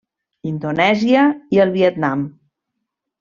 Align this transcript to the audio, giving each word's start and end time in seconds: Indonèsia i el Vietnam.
Indonèsia 0.51 1.25
i 1.57 1.61
el 1.65 1.73
Vietnam. 1.79 2.25